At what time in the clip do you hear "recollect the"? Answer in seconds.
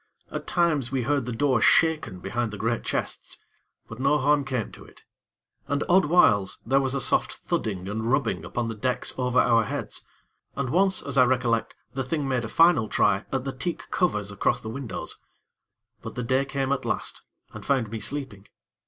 11.25-12.03